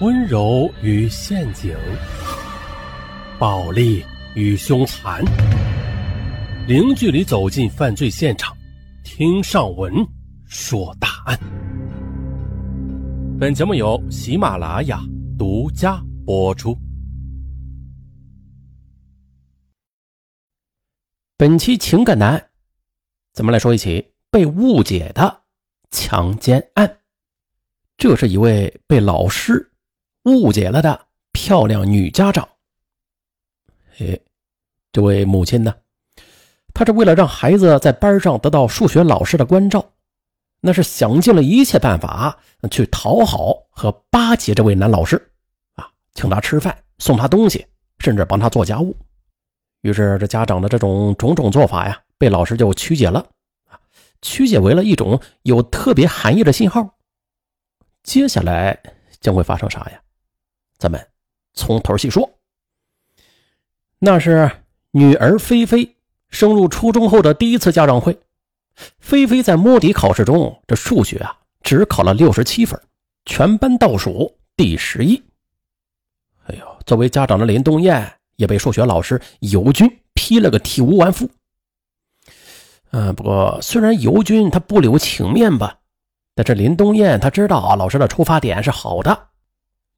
[0.00, 1.76] 温柔与陷阱，
[3.38, 4.02] 暴力
[4.34, 5.22] 与凶残，
[6.66, 8.56] 零距离走进犯罪现场，
[9.04, 9.92] 听上文
[10.46, 11.38] 说大案。
[13.38, 15.02] 本节目由喜马拉雅
[15.38, 16.74] 独家播出。
[21.36, 22.42] 本期情感男，
[23.34, 25.42] 咱们来说一起被误解的
[25.90, 26.96] 强奸案。
[27.98, 29.69] 这是一位被老师。
[30.24, 32.48] 误解了的漂亮女家长。
[33.98, 34.18] 哎，
[34.92, 35.74] 这位母亲呢？
[36.72, 39.84] 她是为了让孩子在班上得到数学老师的关照，
[40.60, 42.38] 那是想尽了一切办法
[42.70, 45.16] 去讨好和巴结这位男老师
[45.74, 47.66] 啊，请他吃饭，送他东西，
[47.98, 48.96] 甚至帮他做家务。
[49.82, 53.26] 于是，这家长的这种种种做法呀，被老师就曲解了
[53.68, 53.80] 啊，
[54.22, 56.96] 曲解为了一种有特别含义的信号。
[58.02, 58.78] 接下来
[59.20, 60.00] 将会发生啥呀？
[60.80, 61.06] 咱们
[61.52, 62.28] 从头细说。
[63.98, 64.50] 那是
[64.92, 65.94] 女儿菲菲
[66.30, 68.18] 升入初中后的第一次家长会。
[68.98, 72.80] 菲菲在摸底考试中，这数学啊只考了六十七分，
[73.26, 75.22] 全班倒数第十一。
[76.46, 81.28] 哎呦，作为家长的林东艳也被数学老师尤军批了个体无完肤。
[82.92, 85.78] 嗯，不过虽然尤军他不留情面吧，
[86.34, 89.28] 但是林东艳他知道啊，老师的出发点是好的。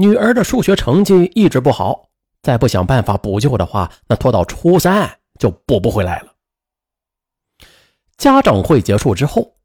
[0.00, 2.08] 女儿的数学成绩一直不好，
[2.40, 6.32] 再不想办法补救的话，那拖到初三就补不回来了。
[8.16, 9.56] 家长会结束之后，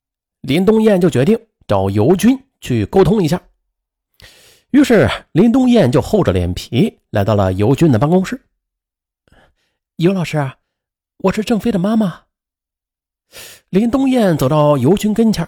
[0.41, 3.39] 林东艳就决定找尤军去沟通一下。
[4.71, 8.43] 于是林东艳就厚着脸皮来到了尤军的办公室。
[9.97, 10.51] 尤老师，
[11.17, 12.23] 我是郑飞的妈妈。
[13.69, 15.47] 林东艳走到尤军跟前，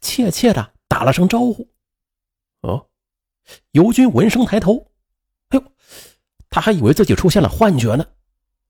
[0.00, 1.66] 怯怯的打了声招呼。
[3.72, 4.86] 尤军闻声抬头，
[5.48, 5.64] 哎呦，
[6.48, 8.06] 他还以为自己出现了幻觉呢。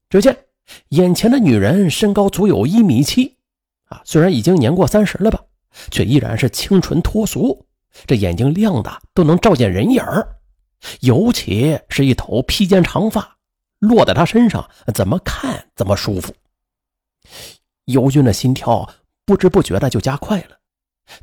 [0.08, 0.36] 只见
[0.88, 3.36] 眼前的女人身高足有一米七，
[3.84, 5.40] 啊，虽然已经年过三十了吧，
[5.90, 7.67] 却依然是清纯脱俗。
[8.06, 10.36] 这眼睛亮的都能照见人影儿，
[11.00, 13.36] 尤其是一头披肩长发，
[13.80, 16.33] 落在她身上，怎么看怎么舒服。
[17.86, 18.89] 尤军的心跳
[19.24, 20.58] 不知不觉的就加快了，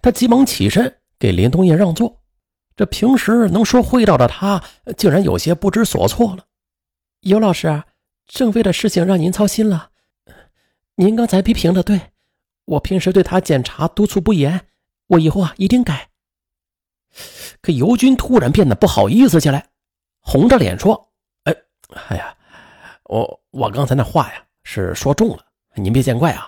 [0.01, 2.21] 他急忙起身给林东燕让座。
[2.77, 4.63] 这平时能说会道的他，
[4.95, 6.45] 竟然有些不知所措了。
[7.21, 7.83] 尤老师，
[8.27, 9.89] 郑飞的事情让您操心了。
[10.93, 11.99] 您刚才批评的对，
[12.65, 14.67] 我平时对他检查督促不严，
[15.07, 16.09] 我以后啊一定改。
[17.61, 19.69] 可尤军突然变得不好意思起来，
[20.19, 21.09] 红着脸说
[21.45, 21.55] ：“哎，
[22.09, 22.37] 哎呀，
[23.05, 25.43] 我我刚才那话呀是说重了，
[25.73, 26.47] 您别见怪啊。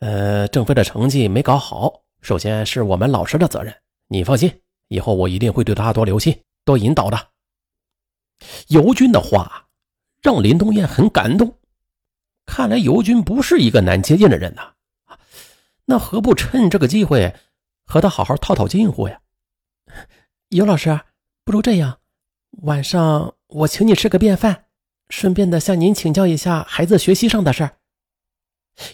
[0.00, 3.72] 呃，郑飞的成绩没搞好，首先是我们老师的责任，
[4.08, 4.52] 你放心。”
[4.92, 7.28] 以后我一定会对他多留心、多引导的。
[8.68, 9.68] 尤军的话
[10.20, 11.58] 让林东燕很感动，
[12.44, 14.74] 看来尤军不是一个难接近的人呐。
[15.86, 17.34] 那何不趁这个机会
[17.86, 19.20] 和他好好套套近乎呀？
[20.50, 21.00] 尤老师，
[21.42, 22.00] 不如这样，
[22.62, 24.66] 晚上我请你吃个便饭，
[25.08, 27.78] 顺便的向您请教一下孩子学习上的事儿。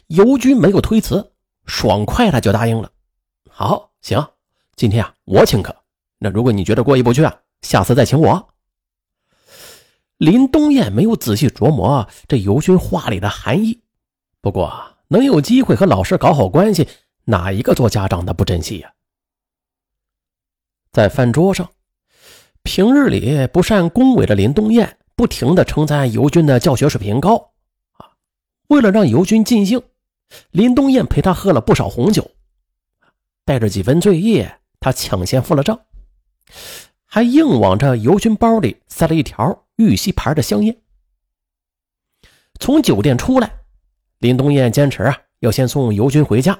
[0.06, 1.32] 尤军没有推辞，
[1.66, 2.92] 爽快的就答应了。
[3.50, 4.24] 好，行，
[4.76, 5.74] 今天啊，我请客。
[6.18, 8.48] 那如果你觉得过意不去啊，下次再请我。
[10.16, 13.80] 林东燕没有仔细琢磨这尤军话里的含义，
[14.40, 16.88] 不过能有机会和老师搞好关系，
[17.24, 18.92] 哪一个做家长的不珍惜呀？
[20.90, 21.70] 在饭桌上，
[22.64, 27.52] 平日里不善恭维的林东燕不停的称赞尤军的教学水平高
[27.92, 28.10] 啊。
[28.66, 29.80] 为了让尤军尽兴，
[30.50, 32.28] 林东燕陪他喝了不少红酒，
[33.44, 34.44] 带着几分醉意，
[34.80, 35.78] 他抢先付了账。
[37.06, 40.76] 还硬往这尤军包里塞了一条玉溪牌的香烟。
[42.60, 43.50] 从酒店出来，
[44.18, 46.58] 林东燕坚持啊要先送尤军回家。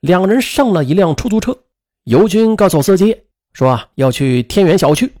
[0.00, 1.56] 两人上了一辆出租车，
[2.04, 5.12] 尤军告诉司机说要去天元小区。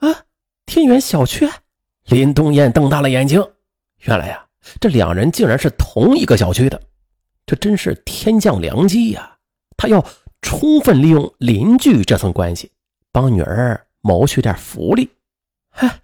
[0.00, 0.24] 啊，
[0.66, 1.48] 天元小区！
[2.06, 3.42] 林东燕瞪大了眼睛，
[4.00, 4.46] 原来呀，
[4.80, 6.80] 这两人竟然是同一个小区的，
[7.46, 9.38] 这真是天降良机呀！
[9.76, 10.04] 他要。
[10.44, 12.70] 充分利用邻居这层关系，
[13.10, 15.10] 帮女儿谋取点福利。
[15.70, 16.00] 嗨，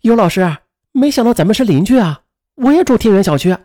[0.00, 0.58] 尤老师，
[0.90, 2.22] 没想到咱们是邻居啊！
[2.56, 3.56] 我也住天元小区，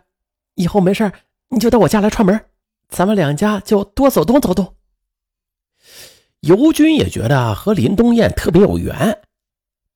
[0.54, 1.10] 以后没事
[1.48, 2.46] 你就到我家来串门，
[2.88, 4.76] 咱们两家就多走动走动。
[6.40, 9.20] 尤军也觉得和林东燕特别有缘，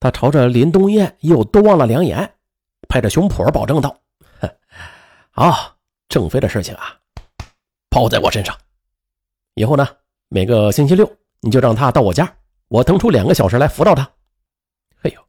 [0.01, 2.35] 他朝着林东燕又多望了两眼，
[2.89, 3.97] 拍着胸脯保证道
[5.31, 5.77] ：“好，
[6.09, 6.99] 郑飞的事情啊，
[7.89, 8.59] 包在我身上。
[9.55, 9.87] 以后呢？”
[10.35, 11.09] 每个星期六，
[11.43, 12.29] 你就让他到我家，
[12.67, 14.03] 我腾出两个小时来辅导他。
[15.03, 15.21] 哎呦，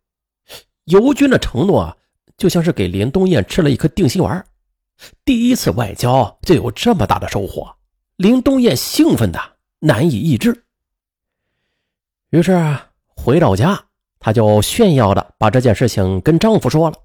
[0.86, 1.98] 尤军的承诺啊，
[2.38, 4.44] 就像是给林东燕吃了一颗定心丸。
[5.24, 7.72] 第一次外交就有这么大的收获，
[8.16, 9.40] 林东燕兴奋的
[9.78, 10.63] 难以抑制。
[12.31, 12.75] 于是
[13.16, 13.80] 回到家，
[14.18, 16.98] 她就炫耀的把这件事情跟丈夫说了。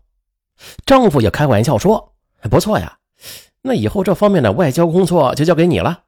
[0.86, 2.14] 丈夫也开玩笑说
[2.50, 2.96] ：“不错呀，
[3.60, 6.04] 那以后这方面的外交工作就交给你了。”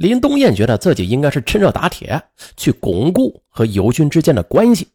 [0.00, 2.22] 林东燕觉得自己应该是趁热打铁，
[2.56, 4.88] 去巩固和尤军之间的关系。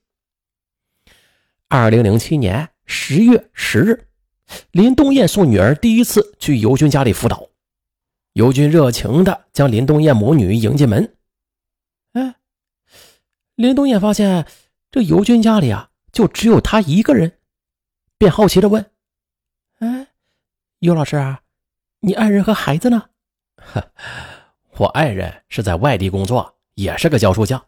[1.67, 4.07] 二零零七年十月十日。
[4.71, 7.47] 林东燕送女儿第一次去尤军家里辅导，
[8.33, 11.15] 尤军热情的将林东燕母女迎进门。
[12.13, 12.35] 哎，
[13.53, 14.47] 林东燕发现
[14.89, 17.37] 这尤军家里啊，就只有他一个人，
[18.17, 18.83] 便好奇的问
[19.77, 20.07] ：“哎，
[20.79, 21.41] 尤老师啊，
[21.99, 23.09] 你爱人和孩子呢
[23.55, 23.91] ？”“哈
[24.77, 27.63] 我爱人是在外地工作，也是个教书匠，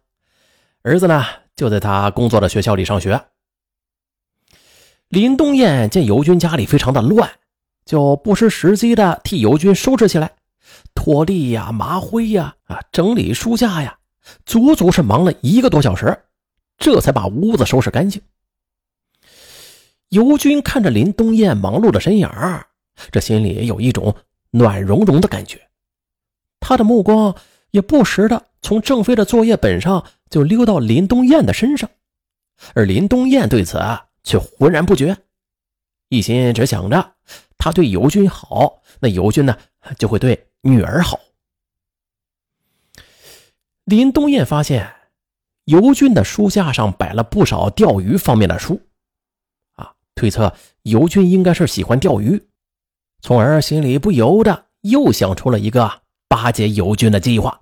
[0.81, 1.23] 儿子呢
[1.55, 3.19] 就在他工作的学校里上学。”
[5.09, 7.29] 林东燕见尤军家里非常的乱，
[7.85, 10.29] 就不失时机的替尤军收拾起来，
[10.93, 13.97] 拖地呀、抹灰呀、啊整理书架呀，
[14.45, 16.17] 足足是忙了一个多小时，
[16.77, 18.21] 这才把屋子收拾干净。
[20.09, 22.29] 尤军看着林东燕忙碌的身影
[23.11, 24.13] 这心里有一种
[24.51, 25.66] 暖融融的感觉，
[26.67, 27.33] 他的目光
[27.71, 31.89] 也不时的从郑飞的作业本上就溜到林东燕的身上，
[32.73, 34.03] 而林东燕对此啊。
[34.23, 35.15] 却浑然不觉，
[36.09, 37.13] 一心只想着
[37.57, 39.57] 他对尤军好，那尤军呢
[39.97, 41.17] 就会对女儿好。
[43.85, 44.93] 林东燕发现
[45.63, 48.81] 尤军的书架上摆了不少钓鱼方面的书，
[49.75, 52.45] 啊，推测尤军应该是喜欢钓鱼，
[53.21, 57.61] 从而心里不由得又想出了一个巴结尤军的计划。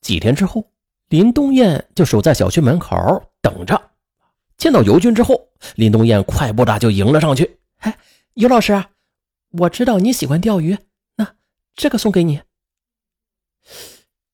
[0.00, 0.70] 几天之后，
[1.08, 2.96] 林东燕就守在小区门口
[3.40, 3.90] 等着。
[4.56, 7.58] 见到尤军之后，林东燕快步的就迎了上去。
[7.78, 7.98] 哎，
[8.34, 8.84] 尤老师，
[9.50, 10.78] 我知道你喜欢钓鱼，
[11.16, 11.34] 那
[11.74, 12.42] 这个送给你。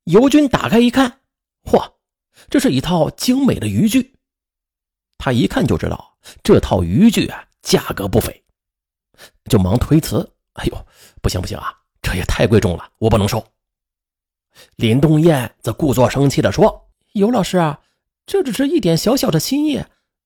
[0.05, 1.21] 尤军打开一看，
[1.65, 1.93] 嚯，
[2.49, 4.15] 这是一套精美的渔具。
[5.19, 8.45] 他一看就知道这套渔具啊价格不菲，
[9.51, 10.87] 就忙推辞：“哎呦，
[11.21, 13.47] 不行不行啊，这也太贵重了，我不能收。”
[14.77, 17.81] 林东燕则故作生气地说：“尤老师啊，
[18.27, 19.85] 这只是一点小小的心意。”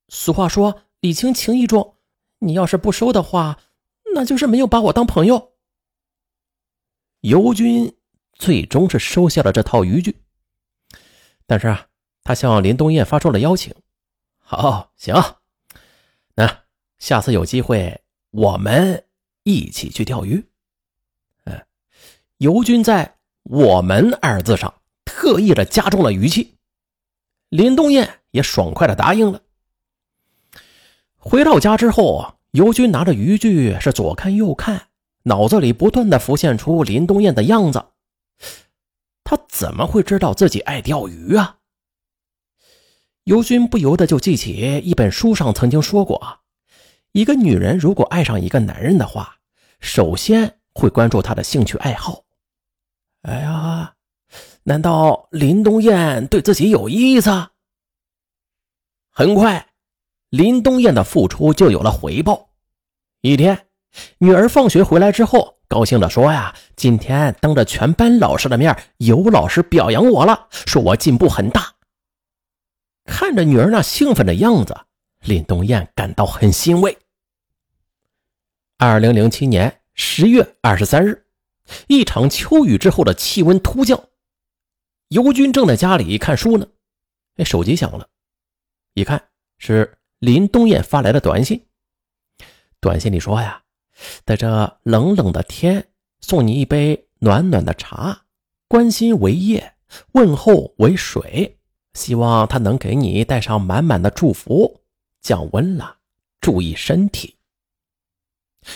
[0.08, 1.96] 俗话说“礼轻情意重”，
[2.40, 3.58] 你要是不收的话，
[4.14, 5.52] 那就是没有把我当朋友。
[7.20, 7.96] 尤军
[8.32, 10.22] 最终是收下了这套渔具，
[11.46, 11.86] 但是啊，
[12.24, 13.74] 他向林东燕发出了邀请
[14.38, 15.14] ：“好，行，
[16.34, 16.64] 那
[16.98, 19.06] 下次有机会我们
[19.44, 20.44] 一起去钓鱼。”
[22.42, 23.18] 尤军在
[23.48, 24.74] “我们”二字上
[25.04, 26.56] 特意的加重了语气，
[27.50, 29.42] 林东燕也爽快的答应了。
[31.16, 34.88] 回到家之后，尤军拿着渔具是左看右看，
[35.22, 37.84] 脑子里不断的浮现出林东燕的样子。
[39.22, 41.58] 他怎么会知道自己爱钓鱼啊？
[43.22, 46.40] 尤军不由得就记起一本书上曾经说过：
[47.12, 49.36] 一个女人如果爱上一个男人的话，
[49.78, 52.24] 首先会关注他的兴趣爱好。
[53.22, 53.94] 哎呀，
[54.64, 57.30] 难道林东燕对自己有意思？
[59.10, 59.68] 很快。
[60.30, 62.50] 林东燕的付出就有了回报。
[63.20, 63.66] 一天，
[64.18, 71.74] 女儿放学回来之后，高兴地说：“呀，今天当着全班老师的面，有老师表扬我了，说我进步很大。”
[73.04, 74.74] 看着女儿那兴奋的样子，
[75.20, 76.96] 林东燕感到很欣慰。
[78.78, 81.21] 二零零七年十月二十三日，
[81.88, 84.08] 一场秋雨之后的气温突降，
[85.08, 86.66] 尤军正在家里看书呢，
[87.36, 88.08] 哎，手机响了，
[88.94, 89.98] 一看是。
[90.22, 91.66] 林东燕发来的短信，
[92.78, 93.64] 短信里说呀，
[94.24, 95.88] 在这冷冷的天，
[96.20, 98.22] 送你一杯暖暖的茶，
[98.68, 99.74] 关心为叶，
[100.12, 101.58] 问候为水，
[101.94, 104.84] 希望他能给你带上满满的祝福，
[105.20, 105.96] 降温了，
[106.40, 107.36] 注意身体。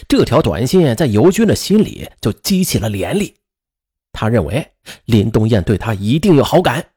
[0.09, 3.35] 这条短信在尤军的心里就激起了涟漪，
[4.13, 4.73] 他认为
[5.05, 6.91] 林东燕对他一定有好感，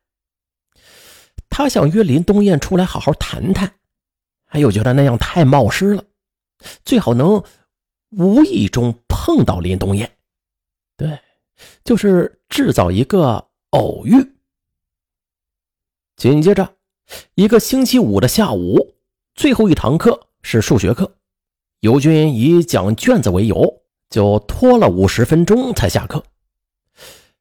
[1.49, 3.75] 他想约林东燕出来好好谈谈。
[4.51, 6.03] 他又觉得那样太冒失了，
[6.83, 7.43] 最好能
[8.09, 10.11] 无意中碰到林东燕，
[10.97, 11.19] 对，
[11.83, 14.15] 就是制造一个偶遇。
[16.15, 16.75] 紧接着，
[17.35, 18.95] 一个星期五的下午，
[19.35, 21.18] 最后一堂课是数学课，
[21.81, 26.23] 尤军以讲卷子为由，就拖了五十分钟才下课。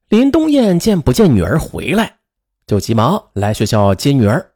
[0.07, 2.19] 林东燕见不见女儿回来，
[2.65, 4.53] 就急忙来学校接女儿。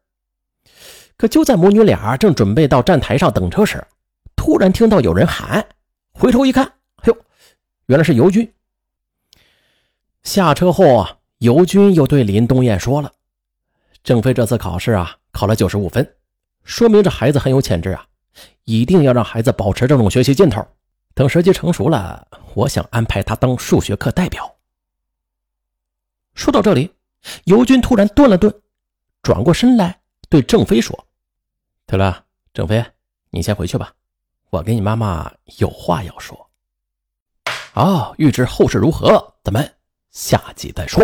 [1.18, 3.86] 可就在母女俩正准备到站台上等车时，
[4.36, 5.66] 突然听到有人喊，
[6.14, 7.18] 回头一看，哎呦，
[7.86, 8.52] 原来是尤军。
[10.24, 13.12] 下车后啊，尤军又对林东艳说了
[14.04, 16.16] ：“郑飞这次考试啊，考了九十五分，
[16.64, 18.08] 说明这孩子很有潜质啊，
[18.64, 20.66] 一定要让孩子保持这种学习劲头。
[21.14, 24.56] 等时机成熟了，我想安排他当数学课代表。”
[26.34, 26.92] 说到这里，
[27.46, 28.54] 尤军突然顿了顿，
[29.22, 31.08] 转过身来对郑飞说
[31.86, 32.84] ：“对了，郑飞，
[33.30, 33.94] 你先回去吧。”
[34.50, 36.50] 我跟你妈妈有话要说。
[37.46, 39.76] 好，欲知后事如何，咱们
[40.12, 41.04] 下集再说。